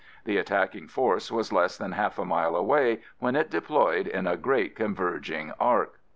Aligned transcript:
The 0.25 0.39
attacking 0.39 0.87
force 0.87 1.31
was 1.31 1.53
less 1.53 1.77
than 1.77 1.91
half 1.91 2.17
a 2.17 2.25
mile 2.25 2.55
away 2.55 3.03
when 3.19 3.35
it 3.35 3.51
deployed 3.51 4.07
in 4.07 4.25
a 4.25 4.35
great 4.35 4.75
converging 4.75 5.53
arc. 5.59 5.99